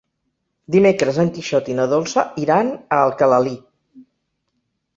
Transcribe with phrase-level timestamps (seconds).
[0.75, 3.55] Dimecres en Quixot i na Dolça iran a Alcalalí.